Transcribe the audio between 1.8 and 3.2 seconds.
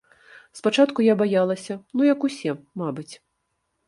ну, як усе, мабыць.